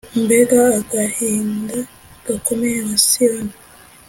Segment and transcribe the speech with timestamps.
[0.23, 1.77] mbega agahinda
[2.25, 3.53] gakomeye ka Siyoni!